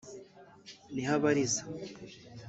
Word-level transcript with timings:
naho 0.93 1.11
abariza 1.17 1.61